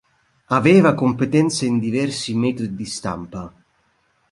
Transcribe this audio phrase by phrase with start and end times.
[0.47, 3.43] Aveva competenze in diversi metodi di stampa.